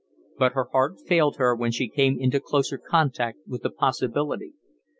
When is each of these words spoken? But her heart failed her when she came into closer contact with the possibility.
But 0.39 0.53
her 0.53 0.63
heart 0.71 0.99
failed 0.99 1.35
her 1.35 1.55
when 1.55 1.71
she 1.71 1.87
came 1.87 2.17
into 2.19 2.39
closer 2.39 2.79
contact 2.79 3.37
with 3.45 3.61
the 3.61 3.69
possibility. 3.69 4.53